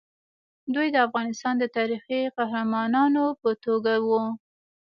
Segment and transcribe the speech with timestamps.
[0.75, 4.23] دوی د افغانستان د تاریخي قهرمانانو په توګه وو.